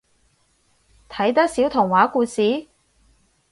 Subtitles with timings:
[1.09, 2.65] 睇得少童話故事？